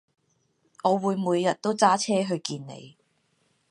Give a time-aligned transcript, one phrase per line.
[0.83, 2.97] 我會每日都揸車去見你